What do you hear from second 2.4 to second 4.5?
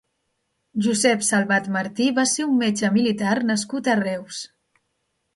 un metge militar nascut a Reus.